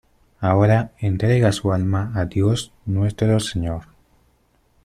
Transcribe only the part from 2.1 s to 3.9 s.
a Dios Nuestro Señor.